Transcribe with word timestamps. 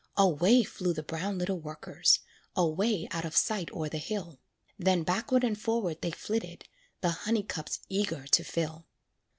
Away 0.17 0.63
flew 0.63 0.93
the 0.95 1.03
brown 1.03 1.37
little 1.37 1.59
workers, 1.59 2.21
Away 2.55 3.07
out 3.11 3.23
of 3.23 3.35
sight 3.35 3.71
o'er 3.71 3.87
the 3.87 3.99
hill; 3.99 4.39
Then 4.79 5.03
backward 5.03 5.43
and 5.43 5.55
forward 5.55 6.01
they 6.01 6.09
flitted, 6.09 6.67
The 7.01 7.09
honey 7.11 7.43
cups 7.43 7.81
eager 7.87 8.25
to 8.25 8.43
fill. 8.43 8.87